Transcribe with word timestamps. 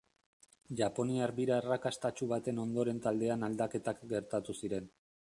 Japoniar 0.77 1.33
bira 1.39 1.53
arrakastatsu 1.57 2.27
baten 2.31 2.61
ondoren 2.63 3.01
taldean 3.07 3.47
aldaketak 3.49 4.01
gertatu 4.15 4.57
ziren. 4.63 4.89